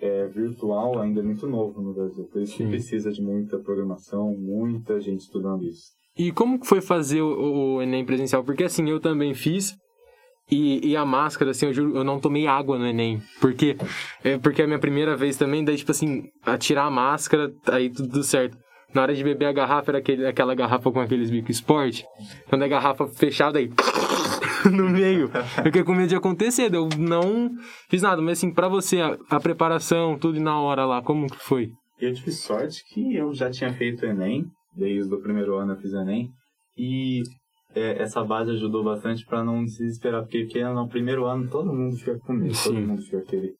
é, 0.01 0.27
virtual 0.27 0.99
ainda 0.99 1.19
é 1.19 1.23
muito 1.23 1.47
novo 1.47 1.81
no 1.81 1.93
Brasil. 1.93 2.25
Por 2.31 2.41
isso 2.41 2.57
Sim. 2.57 2.69
precisa 2.69 3.11
de 3.11 3.21
muita 3.21 3.59
programação, 3.59 4.35
muita 4.37 4.99
gente 4.99 5.21
estudando 5.21 5.63
isso. 5.65 5.91
E 6.17 6.31
como 6.31 6.59
que 6.59 6.67
foi 6.67 6.81
fazer 6.81 7.21
o, 7.21 7.75
o 7.75 7.81
Enem 7.81 8.05
presencial? 8.05 8.43
Porque 8.43 8.63
assim, 8.63 8.89
eu 8.89 8.99
também 8.99 9.33
fiz. 9.33 9.75
E, 10.51 10.89
e 10.89 10.97
a 10.97 11.05
máscara, 11.05 11.51
assim, 11.51 11.67
eu 11.67 11.73
juro, 11.73 11.95
eu 11.95 12.03
não 12.03 12.19
tomei 12.19 12.47
água 12.47 12.77
no 12.77 12.87
Enem. 12.87 13.21
Porque, 13.39 13.77
é 14.23 14.37
porque 14.37 14.61
é 14.61 14.65
a 14.65 14.67
minha 14.67 14.79
primeira 14.79 15.15
vez 15.15 15.37
também, 15.37 15.63
daí, 15.63 15.75
tipo 15.75 15.91
assim, 15.91 16.23
a 16.43 16.57
tirar 16.57 16.85
a 16.85 16.91
máscara, 16.91 17.53
aí 17.67 17.89
tudo 17.89 18.23
certo. 18.23 18.57
Na 18.93 19.03
hora 19.03 19.13
de 19.13 19.23
beber 19.23 19.45
a 19.45 19.53
garrafa, 19.53 19.91
era 19.91 19.99
aquele, 19.99 20.25
aquela 20.25 20.55
garrafa 20.55 20.91
com 20.91 20.99
aqueles 20.99 21.29
bico 21.29 21.51
esporte. 21.51 22.03
Quando 22.47 22.63
a 22.63 22.67
garrafa 22.67 23.07
fechada, 23.07 23.59
aí... 23.59 23.69
no 24.71 24.89
meio. 24.89 25.29
Eu 25.57 25.63
fiquei 25.63 25.83
com 25.83 25.93
medo 25.93 26.09
de 26.09 26.15
acontecer, 26.15 26.73
eu 26.73 26.89
não 26.97 27.49
fiz 27.89 28.01
nada. 28.01 28.21
Mas 28.21 28.37
assim, 28.39 28.53
pra 28.53 28.67
você, 28.67 29.01
a, 29.01 29.17
a 29.29 29.39
preparação, 29.39 30.17
tudo 30.17 30.39
na 30.39 30.59
hora 30.59 30.85
lá, 30.85 31.01
como 31.01 31.27
que 31.27 31.37
foi? 31.37 31.71
Eu 31.99 32.13
tive 32.13 32.31
sorte 32.31 32.83
que 32.93 33.15
eu 33.15 33.33
já 33.33 33.49
tinha 33.49 33.73
feito 33.73 34.05
Enem, 34.05 34.45
desde 34.75 35.13
o 35.13 35.21
primeiro 35.21 35.57
ano 35.57 35.73
eu 35.73 35.77
fiz 35.77 35.93
Enem, 35.93 36.29
e 36.77 37.23
é, 37.75 38.01
essa 38.01 38.23
base 38.23 38.51
ajudou 38.51 38.83
bastante 38.83 39.25
para 39.25 39.43
não 39.43 39.67
se 39.67 39.83
desesperar, 39.83 40.21
porque, 40.21 40.43
porque 40.43 40.63
no 40.63 40.87
primeiro 40.87 41.25
ano 41.25 41.49
todo 41.49 41.73
mundo 41.73 41.97
fica 41.97 42.17
com 42.19 42.33
medo, 42.33 42.55
Sim. 42.55 42.69
todo 42.69 42.81
mundo 42.81 43.01
fica 43.01 43.17
aquele, 43.17 43.53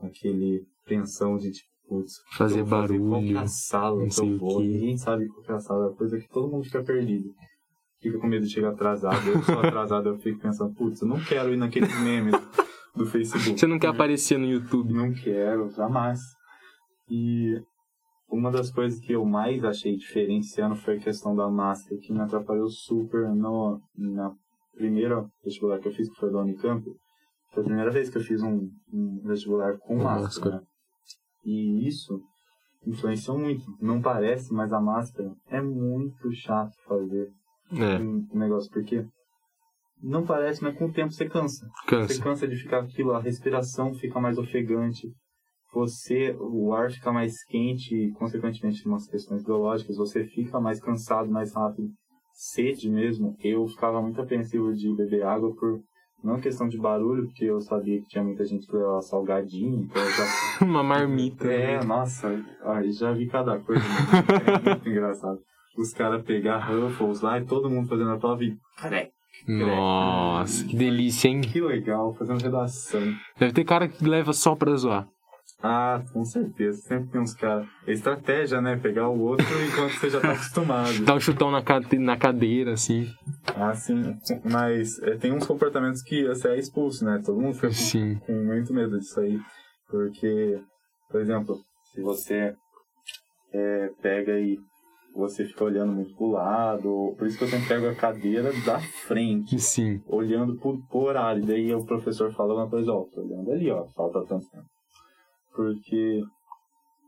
aquele 0.00 0.62
tensão 0.86 1.36
de 1.36 1.52
tipo, 1.52 1.68
putz, 1.88 2.12
Fazer 2.36 2.64
barulho, 2.64 3.08
qual 3.08 3.22
que 3.22 3.34
é 3.34 3.38
a 3.38 3.46
sala 3.46 4.06
que 4.06 4.20
eu 4.20 4.38
vou, 4.38 4.58
quê. 4.58 4.66
ninguém 4.66 4.98
sabe 4.98 5.28
qual 5.28 5.42
que 5.42 5.52
é 5.52 5.54
a 5.54 5.60
sala, 5.60 5.94
coisa 5.94 6.18
que 6.18 6.28
todo 6.28 6.50
mundo 6.50 6.64
fica 6.64 6.82
perdido. 6.82 7.30
Fica 8.00 8.18
com 8.18 8.26
medo 8.28 8.46
de 8.46 8.52
chegar 8.52 8.70
atrasado, 8.70 9.28
eu 9.28 9.42
sou 9.42 9.58
atrasado, 9.58 10.08
eu 10.10 10.18
fico 10.18 10.40
pensando, 10.40 10.72
putz, 10.74 11.00
eu 11.02 11.08
não 11.08 11.18
quero 11.20 11.52
ir 11.52 11.56
naqueles 11.56 11.92
memes 12.00 12.34
do 12.94 13.04
Facebook. 13.06 13.58
Você 13.58 13.66
não 13.66 13.78
quer 13.78 13.88
aparecer 13.88 14.38
no 14.38 14.46
YouTube? 14.46 14.92
Não 14.92 15.12
quero, 15.12 15.68
jamais. 15.70 16.20
E 17.10 17.60
uma 18.30 18.50
das 18.52 18.70
coisas 18.70 19.00
que 19.00 19.12
eu 19.12 19.24
mais 19.24 19.64
achei 19.64 19.96
diferente 19.96 20.46
esse 20.46 20.60
ano 20.60 20.76
foi 20.76 20.96
a 20.96 21.00
questão 21.00 21.34
da 21.34 21.48
máscara, 21.48 22.00
que 22.00 22.12
me 22.12 22.20
atrapalhou 22.20 22.68
super 22.68 23.28
no, 23.34 23.80
na 23.96 24.32
primeira 24.76 25.26
vestibular 25.44 25.80
que 25.80 25.88
eu 25.88 25.92
fiz, 25.92 26.08
que 26.08 26.20
foi 26.20 26.30
da 26.30 26.38
Unicamp. 26.40 26.84
Foi 27.52 27.62
a 27.62 27.66
primeira 27.66 27.90
vez 27.90 28.10
que 28.10 28.18
eu 28.18 28.22
fiz 28.22 28.42
um, 28.42 28.68
um 28.92 29.20
vestibular 29.24 29.76
com 29.78 29.96
máscara. 29.96 30.56
né? 30.56 30.62
E 31.44 31.88
isso 31.88 32.20
influenciou 32.86 33.38
muito. 33.38 33.64
Não 33.80 34.00
parece, 34.00 34.52
mas 34.52 34.72
a 34.72 34.80
máscara 34.80 35.32
é 35.48 35.60
muito 35.60 36.30
chato 36.32 36.72
fazer 36.86 37.28
É, 37.72 37.98
negócio, 38.36 38.70
porque 38.70 39.04
não 40.02 40.24
parece, 40.24 40.62
mas 40.62 40.76
com 40.76 40.86
o 40.86 40.92
tempo 40.92 41.12
você 41.12 41.28
cansa. 41.28 41.66
Você 41.84 41.90
cansa. 41.90 42.22
cansa 42.22 42.48
de 42.48 42.56
ficar 42.56 42.80
aquilo, 42.80 43.12
a 43.12 43.20
respiração 43.20 43.94
fica 43.94 44.20
mais 44.20 44.38
ofegante, 44.38 45.08
você, 45.72 46.34
o 46.38 46.72
ar 46.72 46.90
fica 46.90 47.12
mais 47.12 47.44
quente 47.44 47.94
e, 47.94 48.10
consequentemente, 48.12 48.86
umas 48.86 49.06
questões 49.06 49.44
biológicas, 49.44 49.96
você 49.96 50.24
fica 50.24 50.58
mais 50.60 50.80
cansado 50.80 51.30
mais 51.30 51.54
rápido. 51.54 51.88
Sede 52.32 52.88
mesmo, 52.88 53.36
eu 53.40 53.66
ficava 53.66 54.00
muito 54.00 54.20
apreensivo 54.20 54.72
de 54.72 54.94
beber 54.94 55.24
água 55.24 55.52
por, 55.56 55.80
não 56.22 56.40
questão 56.40 56.68
de 56.68 56.78
barulho, 56.78 57.26
porque 57.26 57.44
eu 57.44 57.60
sabia 57.60 58.00
que 58.00 58.06
tinha 58.06 58.22
muita 58.22 58.44
gente 58.44 58.66
que 58.66 58.76
levava 58.76 59.02
salgadinho, 59.02 59.82
então 59.82 60.02
já 60.10 60.24
Uma 60.64 60.82
marmita. 60.82 61.46
é, 61.52 61.84
nossa, 61.84 62.28
ai, 62.62 62.90
já 62.92 63.12
vi 63.12 63.26
cada 63.26 63.58
coisa. 63.58 63.82
né? 63.82 63.88
É 64.46 64.70
muito 64.70 64.88
engraçado. 64.88 65.38
Os 65.78 65.92
caras 65.94 66.22
pegar 66.24 66.58
Ruffles 66.58 67.20
lá 67.20 67.38
e 67.38 67.44
todo 67.46 67.70
mundo 67.70 67.88
fazendo 67.88 68.10
a 68.10 68.18
prova 68.18 68.42
e. 68.42 68.56
Careca. 68.76 69.12
Nossa, 69.46 70.64
que 70.64 70.76
delícia, 70.76 71.28
hein? 71.28 71.40
Que 71.40 71.60
legal, 71.60 72.12
fazendo 72.14 72.42
redação. 72.42 73.00
Deve 73.38 73.52
ter 73.52 73.64
cara 73.64 73.88
que 73.88 74.04
leva 74.04 74.32
só 74.32 74.54
pra 74.56 74.74
zoar. 74.76 75.06
Ah, 75.62 76.02
com 76.12 76.24
certeza. 76.24 76.78
Sempre 76.82 77.10
tem 77.10 77.20
uns 77.20 77.34
caras. 77.34 77.66
É 77.86 77.92
estratégia, 77.92 78.60
né? 78.60 78.76
Pegar 78.76 79.08
o 79.08 79.18
outro 79.20 79.44
enquanto 79.66 79.92
você 79.92 80.10
já 80.10 80.20
tá 80.20 80.32
acostumado. 80.32 81.04
Dá 81.04 81.14
um 81.14 81.20
chutão 81.20 81.50
na, 81.50 81.62
cade- 81.62 81.98
na 81.98 82.16
cadeira, 82.16 82.72
assim. 82.74 83.08
Ah, 83.56 83.74
sim. 83.74 84.16
Mas 84.44 84.98
é, 85.02 85.16
tem 85.16 85.32
uns 85.32 85.46
comportamentos 85.46 86.02
que 86.02 86.26
você 86.26 86.48
é 86.48 86.58
expulso, 86.58 87.04
né? 87.04 87.20
Todo 87.24 87.40
mundo 87.40 87.54
fica 87.54 87.68
com 87.68 88.26
com 88.26 88.44
muito 88.44 88.72
medo 88.72 88.98
disso 88.98 89.18
aí. 89.20 89.38
Porque, 89.90 90.60
por 91.10 91.20
exemplo, 91.20 91.56
se 91.92 92.02
você 92.02 92.54
é, 93.52 93.90
pega 94.02 94.38
e 94.38 94.58
você 95.18 95.44
fica 95.44 95.64
olhando 95.64 95.92
muito 95.92 96.14
pro 96.14 96.30
lado, 96.30 97.14
por 97.18 97.26
isso 97.26 97.36
que 97.36 97.44
eu 97.44 97.48
sempre 97.48 97.68
pego 97.68 97.88
a 97.88 97.94
cadeira 97.94 98.50
da 98.64 98.78
frente, 98.78 99.58
Sim. 99.58 100.00
olhando 100.06 100.56
por, 100.56 100.78
por 100.88 101.08
horário. 101.08 101.44
Daí 101.44 101.74
o 101.74 101.84
professor 101.84 102.32
fala 102.32 102.54
uma 102.54 102.68
coisa, 102.70 102.92
ó, 102.92 103.04
tô 103.04 103.20
olhando 103.22 103.50
ali, 103.50 103.70
ó, 103.70 103.84
falta 103.88 104.24
tanto 104.26 104.48
tempo. 104.48 104.66
Porque 105.54 106.22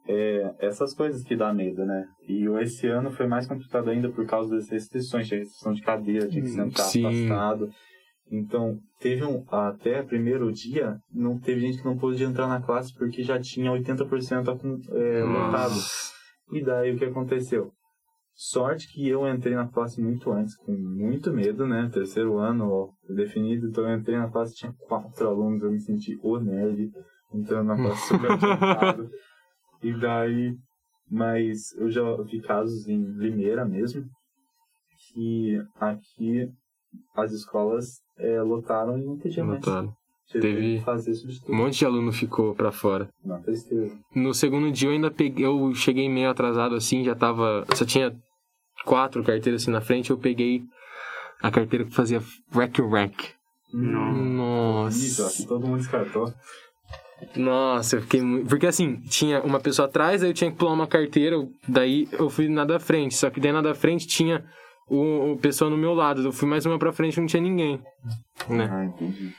é, 0.09 0.55
essas 0.59 0.93
coisas 0.95 1.23
que 1.23 1.37
dá 1.37 1.53
medo, 1.53 1.85
né? 1.85 2.05
E 2.29 2.47
esse 2.63 2.89
ano 2.89 3.11
foi 3.13 3.27
mais 3.27 3.47
complicado 3.47 3.89
ainda 3.91 4.11
por 4.11 4.27
causa 4.27 4.57
das 4.57 4.69
restrições, 4.69 5.29
tinha 5.29 5.41
restrição 5.41 5.73
de 5.73 5.83
cadeira, 5.83 6.29
tinha 6.29 6.43
que 6.43 6.51
sentar 6.51 6.87
Sim. 6.87 7.07
afastado. 7.31 7.71
Então, 8.33 8.79
teve 9.01 9.25
um. 9.25 9.45
Até 9.51 10.03
primeiro 10.03 10.53
dia, 10.53 10.97
não 11.13 11.39
teve 11.39 11.61
gente 11.61 11.79
que 11.79 11.85
não 11.85 11.97
pôde 11.99 12.23
entrar 12.23 12.47
na 12.49 12.61
classe 12.61 12.93
porque 12.97 13.23
já 13.23 13.41
tinha 13.41 13.71
80% 13.73 14.49
acum- 14.49 14.81
é, 14.93 15.25
lotado. 15.25 15.75
E 16.53 16.63
daí 16.65 16.93
o 16.95 16.99
que 16.99 17.05
aconteceu? 17.05 17.73
Sorte 18.43 18.89
que 18.91 19.07
eu 19.07 19.29
entrei 19.29 19.55
na 19.55 19.69
classe 19.69 20.01
muito 20.01 20.33
antes, 20.33 20.57
com 20.57 20.73
muito 20.73 21.31
medo, 21.31 21.67
né? 21.67 21.91
Terceiro 21.93 22.39
ano, 22.39 22.71
ó, 22.73 22.89
definido. 23.15 23.69
Então 23.69 23.87
eu 23.87 23.99
entrei 23.99 24.17
na 24.17 24.31
classe, 24.31 24.55
tinha 24.55 24.73
quatro 24.89 25.29
alunos, 25.29 25.63
eu 25.63 25.71
me 25.71 25.79
senti 25.79 26.19
o 26.23 26.39
nerd, 26.39 26.91
entrando 27.35 27.67
na 27.67 27.77
classe 27.77 28.09
super 28.09 28.33
adiantado. 28.33 29.11
E 29.83 29.93
daí, 29.93 30.57
mas 31.11 31.77
eu 31.77 31.91
já 31.91 32.03
vi 32.23 32.41
casos 32.41 32.89
em 32.89 33.05
Limeira 33.19 33.67
mesmo, 33.67 34.07
que 35.13 35.63
aqui 35.79 36.49
as 37.15 37.33
escolas 37.33 38.01
é, 38.17 38.41
lotaram 38.41 38.97
e 38.97 39.05
não 39.05 39.19
podia 39.19 39.45
mais. 39.45 39.61
Notaram. 39.61 39.93
Teve 40.33 40.83
Um 41.47 41.57
monte 41.57 41.81
de 41.81 41.85
aluno 41.85 42.11
ficou 42.11 42.55
pra 42.55 42.73
fora. 42.73 43.11
Não, 43.23 43.43
tristeza. 43.43 43.95
No 44.15 44.33
segundo 44.33 44.73
dia 44.73 44.89
eu 44.89 44.93
ainda 44.93 45.11
peguei, 45.11 45.45
eu 45.45 45.75
cheguei 45.75 46.09
meio 46.09 46.31
atrasado 46.31 46.75
assim, 46.75 47.05
já 47.05 47.15
tava, 47.15 47.67
só 47.75 47.85
tinha 47.85 48.17
quatro 48.85 49.23
carteiras 49.23 49.63
assim 49.63 49.71
na 49.71 49.81
frente, 49.81 50.11
eu 50.11 50.19
peguei 50.19 50.63
a 51.43 51.51
carteira 51.51 51.85
que 51.85 51.95
fazia 51.95 52.23
rec 52.53 52.79
rec. 52.79 53.35
Isso, 53.69 53.77
Nossa. 53.77 55.27
aqui 55.27 55.47
todo 55.47 55.67
mundo 55.67 55.79
descartou. 55.79 56.33
Nossa, 57.37 57.97
eu 57.97 58.03
fiquei 58.03 58.23
muito. 58.23 58.49
Porque 58.49 58.67
assim, 58.67 58.97
tinha 59.03 59.43
uma 59.43 59.61
pessoa 59.61 59.87
atrás, 59.87 60.23
aí 60.23 60.31
eu 60.31 60.35
tinha 60.35 60.51
que 60.51 60.57
pular 60.57 60.73
uma 60.73 60.87
carteira, 60.87 61.37
daí 61.69 62.09
eu 62.13 62.29
fui 62.31 62.49
na 62.49 62.65
da 62.65 62.81
frente. 62.81 63.15
Só 63.15 63.31
que 63.31 63.41
daí 63.41 63.53
na 63.53 63.63
da 63.63 63.75
frente 63.75 64.07
tinha 64.07 64.45
o, 64.89 65.33
o 65.33 65.39
pessoa 65.39 65.71
no 65.71 65.77
meu 65.77 65.95
lado. 65.95 66.23
Eu 66.23 66.33
fui 66.33 66.49
mais 66.49 66.67
uma 66.67 66.79
pra 66.79 66.93
frente 66.93 67.17
e 67.17 67.21
não 67.21 67.27
tinha 67.27 67.43
ninguém. 67.43 67.81
Né? 68.49 68.69
Ah, 68.73 68.85
entendi. 68.85 69.35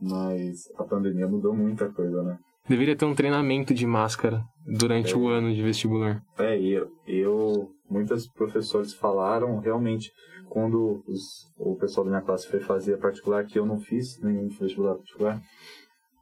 Mas 0.00 0.68
a 0.76 0.84
pandemia 0.84 1.28
mudou 1.28 1.54
muita 1.54 1.88
coisa, 1.90 2.22
né? 2.22 2.38
Deveria 2.68 2.96
ter 2.96 3.04
um 3.04 3.14
treinamento 3.14 3.74
de 3.74 3.86
máscara 3.86 4.44
durante 4.66 5.12
É. 5.12 5.16
o 5.16 5.26
ano 5.28 5.52
de 5.54 5.62
vestibular. 5.62 6.22
É, 6.38 6.58
e 6.58 6.72
eu, 6.72 6.90
eu 7.06 7.70
muitos 7.90 8.28
professores 8.28 8.94
falaram 8.94 9.58
realmente 9.58 10.10
quando 10.48 11.02
os, 11.08 11.50
o 11.58 11.74
pessoal 11.76 12.04
da 12.04 12.10
minha 12.10 12.22
classe 12.22 12.48
foi 12.48 12.60
fazer 12.60 12.94
a 12.94 12.98
particular, 12.98 13.44
que 13.46 13.58
eu 13.58 13.66
não 13.66 13.80
fiz 13.80 14.20
nenhum 14.20 14.48
vestibular 14.48 14.94
particular, 14.96 15.42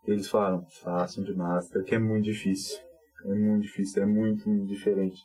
eles 0.06 0.28
falaram, 0.28 0.64
façam 0.82 1.23
de 1.25 1.35
máscara, 1.35 1.85
que 1.85 1.94
é 1.94 1.99
muito 1.99 2.25
difícil. 2.25 2.78
É 3.25 3.35
muito 3.35 3.62
difícil, 3.62 4.02
é 4.02 4.06
muito, 4.06 4.49
muito 4.49 4.66
diferente. 4.66 5.20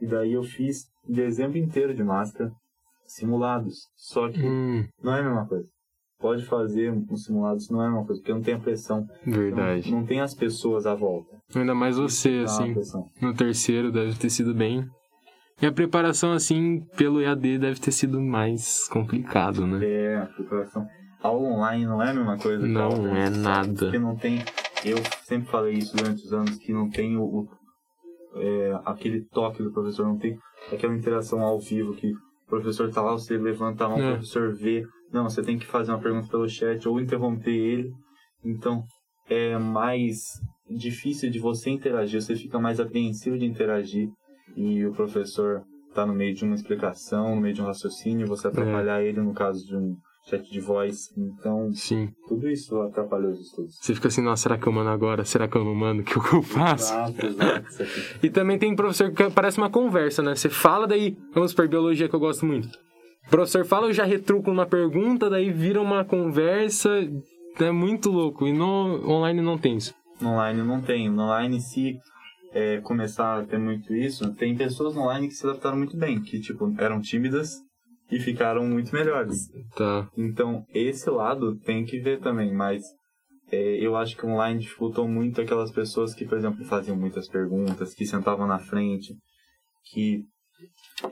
E 0.00 0.06
daí 0.06 0.32
eu 0.32 0.42
fiz 0.42 0.86
dezembro 1.06 1.56
inteiro 1.58 1.94
de 1.94 2.02
máscara, 2.02 2.50
simulados. 3.06 3.86
Só 3.94 4.28
que 4.28 4.42
Hum, 4.44 4.86
não 5.02 5.14
é 5.14 5.20
a 5.20 5.24
mesma 5.24 5.46
coisa. 5.46 5.68
Pode 6.20 6.44
fazer 6.46 6.90
uns 6.92 7.24
simulados, 7.24 7.70
não 7.70 7.80
é 7.82 7.86
a 7.86 7.90
mesma 7.90 8.04
coisa, 8.06 8.20
porque 8.20 8.32
não 8.32 8.42
tem 8.42 8.54
a 8.54 8.58
pressão. 8.58 9.06
verdade. 9.24 9.90
Não, 9.90 10.00
não 10.00 10.06
tem 10.06 10.20
as 10.20 10.34
pessoas 10.34 10.84
à 10.86 10.94
volta. 10.94 11.36
Ainda 11.54 11.74
mais 11.74 11.96
você, 11.96 12.40
uma 12.40 12.44
assim. 12.44 12.74
No 13.22 13.34
terceiro 13.34 13.92
deve 13.92 14.14
ter 14.18 14.28
sido 14.30 14.52
bem. 14.52 14.84
E 15.62 15.66
a 15.66 15.72
preparação, 15.72 16.32
assim, 16.32 16.80
pelo 16.96 17.20
EAD 17.20 17.58
deve 17.58 17.80
ter 17.80 17.92
sido 17.92 18.20
mais 18.20 18.88
complicado, 18.88 19.66
né? 19.66 19.84
É, 19.84 20.16
a 20.18 20.26
preparação. 20.26 20.86
Aula 21.22 21.48
online 21.48 21.84
não 21.86 22.00
é 22.02 22.10
a 22.10 22.14
mesma 22.14 22.36
coisa 22.38 22.64
que 22.64 22.72
Não 22.72 22.82
aula 22.82 23.08
é 23.18 23.28
nada. 23.30 23.72
Porque 23.76 23.98
não 23.98 24.16
tem. 24.16 24.38
Eu 24.84 24.96
sempre 25.24 25.50
falei 25.50 25.74
isso 25.74 25.96
durante 25.96 26.24
os 26.24 26.32
anos, 26.32 26.56
que 26.58 26.72
não 26.72 26.88
tem 26.88 27.16
o. 27.16 27.22
o- 27.22 27.48
é, 28.36 28.80
aquele 28.84 29.22
toque 29.32 29.62
do 29.62 29.72
professor, 29.72 30.06
não 30.06 30.16
tem 30.18 30.38
aquela 30.72 30.94
interação 30.94 31.40
ao 31.40 31.58
vivo 31.58 31.94
que 31.94 32.12
o 32.48 32.50
professor 32.50 32.90
tá 32.90 33.02
lá, 33.02 33.12
você 33.12 33.36
levanta 33.36 33.84
a 33.84 33.88
mão, 33.90 33.98
É. 34.00 34.08
o 34.08 34.12
professor 34.14 34.54
vê. 34.54 34.82
Não, 35.12 35.28
você 35.28 35.42
tem 35.42 35.58
que 35.58 35.66
fazer 35.66 35.92
uma 35.92 36.00
pergunta 36.00 36.28
pelo 36.28 36.48
chat 36.48 36.88
ou 36.88 36.98
interromper 37.00 37.50
ele. 37.54 37.92
Então, 38.44 38.82
é 39.28 39.56
mais 39.58 40.16
difícil 40.70 41.30
de 41.30 41.38
você 41.38 41.68
interagir, 41.70 42.20
você 42.22 42.34
fica 42.34 42.58
mais 42.58 42.80
apreensivo 42.80 43.38
de 43.38 43.44
interagir 43.44 44.08
e 44.56 44.84
o 44.86 44.92
professor 44.92 45.62
tá 45.94 46.06
no 46.06 46.14
meio 46.14 46.34
de 46.34 46.44
uma 46.44 46.54
explicação, 46.54 47.34
no 47.34 47.40
meio 47.40 47.54
de 47.54 47.60
um 47.62 47.66
raciocínio, 47.66 48.26
você 48.26 48.46
É. 48.46 48.50
atrapalhar 48.50 49.02
ele 49.02 49.20
no 49.20 49.32
caso 49.34 49.64
de 49.66 49.76
um 49.76 49.94
chat 50.28 50.50
de 50.50 50.60
voz. 50.60 51.08
Então, 51.16 51.72
Sim. 51.72 52.10
tudo 52.28 52.48
isso 52.48 52.80
atrapalhou 52.82 53.30
os 53.32 53.40
estudos. 53.40 53.76
Você 53.80 53.94
fica 53.94 54.08
assim, 54.08 54.22
nossa, 54.22 54.42
será 54.42 54.58
que 54.58 54.66
eu 54.66 54.72
mando 54.72 54.90
agora? 54.90 55.24
Será 55.24 55.48
que 55.48 55.56
eu 55.56 55.64
não 55.64 55.74
mando? 55.74 56.02
O 56.02 56.04
que 56.04 56.16
eu 56.16 56.42
faço? 56.42 56.92
Exato, 56.92 57.26
exato. 57.26 58.18
E 58.22 58.30
também 58.30 58.58
tem 58.58 58.74
professor 58.74 59.10
que 59.12 59.30
parece 59.30 59.58
uma 59.58 59.70
conversa, 59.70 60.22
né? 60.22 60.34
Você 60.34 60.48
fala 60.48 60.86
daí, 60.86 61.16
vamos 61.32 61.50
supor, 61.50 61.68
biologia 61.68 62.08
que 62.08 62.14
eu 62.14 62.20
gosto 62.20 62.44
muito. 62.44 62.68
O 63.26 63.30
professor 63.30 63.64
fala, 63.64 63.86
eu 63.86 63.92
já 63.92 64.04
retruco 64.04 64.50
uma 64.50 64.66
pergunta, 64.66 65.28
daí 65.28 65.50
vira 65.50 65.80
uma 65.80 66.04
conversa. 66.04 66.90
É 67.60 67.70
muito 67.70 68.10
louco. 68.10 68.46
E 68.46 68.52
no 68.52 69.06
online 69.06 69.42
não 69.42 69.58
tem 69.58 69.76
isso. 69.76 69.94
No 70.20 70.30
online 70.30 70.62
não 70.62 70.80
tem. 70.80 71.10
No 71.10 71.22
online, 71.22 71.60
se 71.60 71.98
é, 72.52 72.80
começar 72.80 73.40
a 73.40 73.44
ter 73.44 73.58
muito 73.58 73.94
isso, 73.94 74.32
tem 74.34 74.56
pessoas 74.56 74.96
online 74.96 75.28
que 75.28 75.34
se 75.34 75.46
adaptaram 75.46 75.76
muito 75.76 75.96
bem, 75.96 76.20
que, 76.20 76.40
tipo, 76.40 76.72
eram 76.78 77.00
tímidas 77.00 77.56
e 78.10 78.18
ficaram 78.18 78.66
muito 78.66 78.92
melhores. 78.92 79.48
Tá. 79.76 80.08
Então, 80.16 80.64
esse 80.72 81.08
lado 81.10 81.56
tem 81.60 81.84
que 81.84 81.98
ver 82.00 82.20
também, 82.20 82.52
mas 82.54 82.82
é, 83.50 83.84
eu 83.84 83.96
acho 83.96 84.16
que 84.16 84.26
online 84.26 84.60
dificultou 84.60 85.06
muito 85.06 85.40
aquelas 85.40 85.70
pessoas 85.70 86.14
que, 86.14 86.24
por 86.24 86.38
exemplo, 86.38 86.64
faziam 86.64 86.96
muitas 86.96 87.28
perguntas, 87.28 87.94
que 87.94 88.06
sentavam 88.06 88.46
na 88.46 88.58
frente, 88.58 89.14
que 89.90 90.22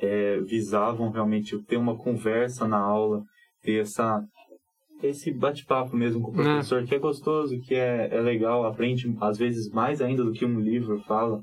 é, 0.01 0.41
visavam 0.41 1.11
realmente 1.11 1.59
ter 1.65 1.77
uma 1.77 1.97
conversa 1.97 2.67
na 2.67 2.79
aula, 2.79 3.23
ter 3.63 3.81
essa 3.81 4.23
esse 5.03 5.31
bate-papo 5.31 5.95
mesmo 5.95 6.23
com 6.23 6.31
o 6.31 6.35
professor, 6.35 6.83
que 6.85 6.95
é 6.95 6.99
gostoso, 6.99 7.61
que 7.61 7.75
é, 7.75 8.09
é 8.11 8.21
legal, 8.21 8.65
aprende 8.65 9.15
às 9.21 9.37
vezes 9.37 9.71
mais 9.71 10.01
ainda 10.01 10.25
do 10.25 10.33
que 10.33 10.45
um 10.45 10.59
livro 10.59 10.99
fala. 11.03 11.43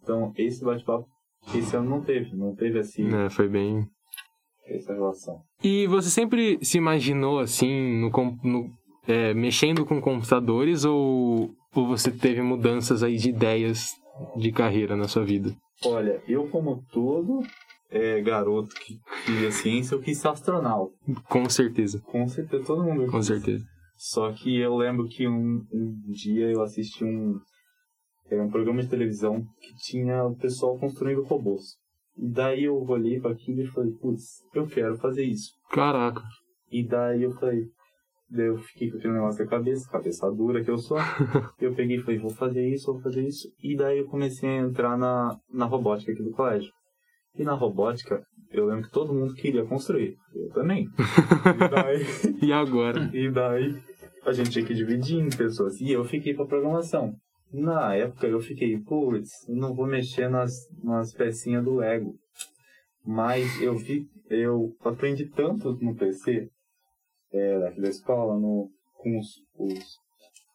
Então, 0.00 0.32
esse 0.36 0.64
bate-papo, 0.64 1.04
esse 1.52 1.74
ano 1.76 1.90
não 1.90 2.00
teve, 2.02 2.36
não 2.36 2.54
teve 2.54 2.78
assim, 2.78 3.12
É, 3.12 3.28
foi 3.28 3.48
bem. 3.48 3.84
Essa 4.66 4.92
relação. 4.92 5.40
E 5.62 5.86
você 5.86 6.08
sempre 6.10 6.58
se 6.62 6.78
imaginou 6.78 7.38
assim, 7.38 8.00
no, 8.00 8.10
no- 8.42 8.70
é, 9.06 9.34
mexendo 9.34 9.84
com 9.84 10.00
computadores 10.00 10.84
ou, 10.84 11.50
ou 11.74 11.86
você 11.86 12.10
teve 12.10 12.40
mudanças 12.42 13.02
aí 13.02 13.16
de 13.16 13.28
ideias 13.30 13.90
de 14.36 14.50
carreira 14.52 14.96
na 14.96 15.08
sua 15.08 15.24
vida? 15.24 15.54
Olha, 15.84 16.22
eu 16.26 16.48
como 16.48 16.82
todo 16.92 17.40
é, 17.90 18.20
garoto 18.22 18.74
que 18.76 18.94
queria 19.26 19.50
ciência, 19.50 19.94
eu 19.94 20.00
quis 20.00 20.18
ser 20.18 20.28
astronauta. 20.28 20.94
Com 21.28 21.48
certeza, 21.48 22.00
Com 22.06 22.26
certeza, 22.28 22.64
todo 22.64 22.82
mundo 22.84 23.10
com 23.10 23.22
certeza. 23.22 23.62
Só 23.96 24.32
que 24.32 24.56
eu 24.58 24.76
lembro 24.76 25.06
que 25.08 25.28
um, 25.28 25.62
um 25.72 25.94
dia 26.10 26.50
eu 26.50 26.62
assisti 26.62 27.04
um, 27.04 27.38
é, 28.30 28.40
um 28.40 28.48
programa 28.50 28.82
de 28.82 28.88
televisão 28.88 29.44
que 29.60 29.74
tinha 29.76 30.24
o 30.24 30.34
pessoal 30.36 30.78
construindo 30.78 31.22
robôs. 31.24 31.76
E 32.16 32.28
daí 32.28 32.64
eu 32.64 32.76
olhei 32.76 33.20
para 33.20 33.32
aquilo 33.32 33.62
e 33.62 33.66
falei, 33.66 33.92
putz, 33.92 34.42
eu 34.54 34.66
quero 34.66 34.96
fazer 34.96 35.24
isso. 35.24 35.52
Caraca. 35.70 36.22
E 36.70 36.86
daí 36.86 37.22
eu 37.22 37.32
falei, 37.32 37.64
daí 38.30 38.46
eu 38.46 38.58
fiquei 38.58 38.90
com 38.90 38.98
aquele 38.98 39.14
negócio 39.14 39.44
na 39.44 39.50
cabeça, 39.50 39.90
cabeça 39.90 40.30
dura 40.30 40.62
que 40.62 40.70
eu 40.70 40.78
sou. 40.78 40.98
eu 41.60 41.74
peguei 41.74 41.98
e 41.98 42.02
falei, 42.02 42.18
vou 42.18 42.30
fazer 42.30 42.68
isso, 42.68 42.92
vou 42.92 43.02
fazer 43.02 43.26
isso. 43.26 43.48
E 43.62 43.76
daí 43.76 43.98
eu 43.98 44.06
comecei 44.06 44.48
a 44.48 44.62
entrar 44.62 44.96
na, 44.96 45.36
na 45.52 45.66
robótica 45.66 46.12
aqui 46.12 46.22
do 46.22 46.30
colégio. 46.30 46.72
E 47.36 47.42
na 47.42 47.52
robótica, 47.54 48.24
eu 48.52 48.66
lembro 48.66 48.84
que 48.84 48.92
todo 48.92 49.12
mundo 49.12 49.34
queria 49.34 49.64
construir. 49.64 50.16
Eu 50.32 50.50
também. 50.50 50.86
e 50.86 51.68
daí, 51.68 52.06
E 52.48 52.52
agora? 52.52 53.10
e 53.12 53.28
daí 53.30 53.76
a 54.24 54.32
gente 54.32 54.50
tinha 54.50 54.64
que 54.64 54.74
dividir 54.74 55.18
em 55.18 55.28
pessoas. 55.28 55.80
E 55.80 55.90
eu 55.90 56.04
fiquei 56.04 56.32
pra 56.32 56.46
programação. 56.46 57.14
Na 57.56 57.94
época 57.94 58.26
eu 58.26 58.40
fiquei, 58.40 58.76
putz, 58.80 59.30
não 59.48 59.72
vou 59.76 59.86
mexer 59.86 60.28
nas, 60.28 60.52
nas 60.82 61.14
pecinhas 61.14 61.62
do 61.62 61.76
Lego. 61.76 62.16
Mas 63.06 63.62
eu 63.62 63.76
vi, 63.76 64.08
eu 64.28 64.74
aprendi 64.80 65.26
tanto 65.26 65.72
no 65.80 65.94
PC, 65.94 66.48
é, 67.32 67.60
daqui 67.60 67.80
da 67.80 67.88
escola, 67.88 68.40
no, 68.40 68.68
com 68.94 69.16
os, 69.20 69.36
os, 69.56 69.98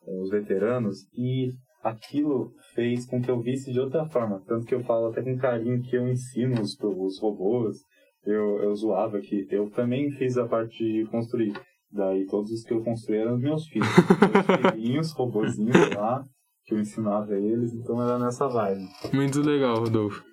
os 0.05 0.29
veteranos, 0.29 0.97
e 1.13 1.53
aquilo 1.81 2.51
fez 2.73 3.05
com 3.05 3.21
que 3.21 3.31
eu 3.31 3.39
visse 3.39 3.71
de 3.71 3.79
outra 3.79 4.05
forma. 4.05 4.43
Tanto 4.45 4.65
que 4.65 4.75
eu 4.75 4.83
falo 4.83 5.07
até 5.07 5.21
com 5.21 5.37
carinho 5.37 5.81
que 5.81 5.95
eu 5.95 6.05
ensino 6.05 6.61
os, 6.61 6.77
os 6.81 7.21
robôs, 7.21 7.77
eu, 8.25 8.61
eu 8.61 8.75
zoava 8.75 9.21
que 9.21 9.47
eu 9.49 9.69
também 9.69 10.11
fiz 10.11 10.37
a 10.37 10.45
parte 10.45 10.77
de 10.83 11.05
construir. 11.09 11.53
Daí 11.89 12.25
todos 12.25 12.51
os 12.51 12.61
que 12.65 12.73
eu 12.73 12.83
construí 12.83 13.19
eram 13.19 13.35
os 13.35 13.41
meus 13.41 13.65
filhos. 13.67 13.87
Meus 13.87 14.73
filhinhos, 14.75 15.11
robozinhos 15.13 15.95
lá, 15.95 16.25
que 16.69 16.75
eu 16.75 16.79
ensinava 16.79 17.33
eles, 17.35 17.73
então 17.73 18.01
era 18.01 18.19
nessa 18.19 18.47
vibe. 18.47 18.87
Muito 19.11 19.41
legal, 19.41 19.79
Rodolfo. 19.79 20.23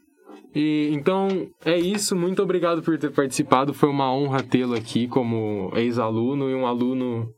E 0.55 0.90
então 0.93 1.28
é 1.64 1.76
isso. 1.78 2.14
Muito 2.14 2.43
obrigado 2.43 2.83
por 2.83 2.99
ter 2.99 3.11
participado. 3.11 3.73
Foi 3.75 3.88
uma 3.88 4.12
honra 4.12 4.43
tê-lo 4.43 4.75
aqui 4.75 5.09
como 5.09 5.71
ex-aluno 5.75 6.50
e 6.50 6.54
um 6.54 6.67
aluno. 6.67 7.28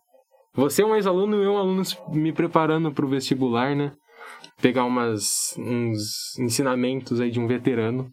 Você 0.54 0.82
é 0.82 0.86
um 0.86 0.94
ex-aluno 0.94 1.36
e 1.36 1.44
eu 1.44 1.52
um 1.52 1.58
aluno 1.58 1.82
me 2.12 2.32
preparando 2.32 2.92
para 2.92 3.06
o 3.06 3.08
vestibular, 3.08 3.74
né? 3.76 3.92
Pegar 4.60 4.84
umas, 4.84 5.54
uns 5.56 6.36
ensinamentos 6.38 7.20
aí 7.20 7.30
de 7.30 7.38
um 7.38 7.46
veterano, 7.46 8.10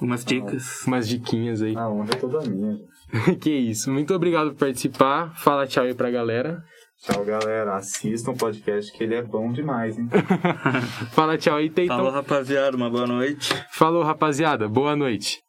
Umas 0.00 0.24
dicas. 0.24 0.84
umas 0.86 1.08
diquinhas 1.08 1.60
aí. 1.60 1.76
A 1.76 1.88
honra 1.88 2.10
é 2.12 2.16
toda 2.16 2.40
minha. 2.48 2.78
que 3.40 3.50
isso. 3.50 3.90
Muito 3.90 4.14
obrigado 4.14 4.50
por 4.50 4.58
participar. 4.60 5.34
Fala 5.36 5.66
tchau 5.66 5.84
aí 5.84 5.94
pra 5.94 6.10
galera. 6.10 6.62
Tchau, 7.00 7.24
galera. 7.24 7.76
Assistam 7.76 8.32
o 8.32 8.36
podcast 8.36 8.92
que 8.92 9.04
ele 9.04 9.14
é 9.14 9.22
bom 9.22 9.52
demais, 9.52 9.96
hein? 9.98 10.08
Fala 11.12 11.38
tchau 11.38 11.56
aí, 11.56 11.70
Teitão. 11.70 11.96
Falou, 11.96 12.12
rapaziada. 12.12 12.76
Uma 12.76 12.90
boa 12.90 13.06
noite. 13.06 13.54
Falou, 13.70 14.02
rapaziada. 14.02 14.68
Boa 14.68 14.96
noite. 14.96 15.47